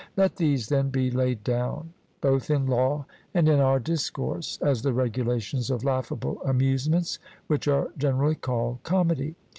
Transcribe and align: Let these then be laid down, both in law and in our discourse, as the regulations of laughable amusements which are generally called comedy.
Let 0.17 0.37
these 0.37 0.69
then 0.69 0.89
be 0.89 1.11
laid 1.11 1.43
down, 1.43 1.93
both 2.21 2.49
in 2.49 2.65
law 2.65 3.05
and 3.35 3.47
in 3.47 3.59
our 3.59 3.77
discourse, 3.79 4.57
as 4.59 4.81
the 4.81 4.93
regulations 4.93 5.69
of 5.69 5.83
laughable 5.83 6.41
amusements 6.41 7.19
which 7.45 7.67
are 7.67 7.91
generally 7.95 8.33
called 8.33 8.79
comedy. 8.81 9.35